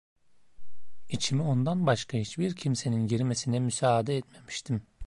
[1.09, 4.81] İçime ondan başka hiçbir kimsenin girmesine müsaade etmemiştim.